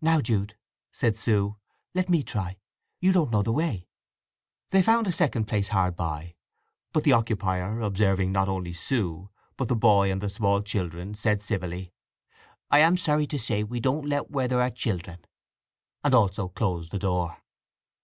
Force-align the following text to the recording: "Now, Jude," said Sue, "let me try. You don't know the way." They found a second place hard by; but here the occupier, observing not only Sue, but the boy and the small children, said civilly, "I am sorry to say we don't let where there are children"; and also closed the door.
"Now, 0.00 0.20
Jude," 0.20 0.56
said 0.92 1.16
Sue, 1.16 1.56
"let 1.92 2.08
me 2.08 2.22
try. 2.22 2.56
You 3.00 3.10
don't 3.10 3.32
know 3.32 3.42
the 3.42 3.50
way." 3.50 3.88
They 4.68 4.80
found 4.80 5.08
a 5.08 5.10
second 5.10 5.48
place 5.48 5.70
hard 5.70 5.96
by; 5.96 6.36
but 6.92 7.04
here 7.04 7.14
the 7.14 7.18
occupier, 7.18 7.80
observing 7.80 8.30
not 8.30 8.48
only 8.48 8.72
Sue, 8.72 9.28
but 9.56 9.66
the 9.66 9.74
boy 9.74 10.12
and 10.12 10.20
the 10.20 10.28
small 10.28 10.62
children, 10.62 11.14
said 11.16 11.42
civilly, 11.42 11.92
"I 12.70 12.78
am 12.78 12.96
sorry 12.96 13.26
to 13.26 13.40
say 13.40 13.64
we 13.64 13.80
don't 13.80 14.06
let 14.06 14.30
where 14.30 14.46
there 14.46 14.62
are 14.62 14.70
children"; 14.70 15.24
and 16.04 16.14
also 16.14 16.46
closed 16.48 16.92
the 16.92 17.00
door. 17.00 17.38